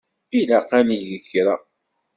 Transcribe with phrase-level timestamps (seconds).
[0.39, 1.55] Ilaq ad neg kra.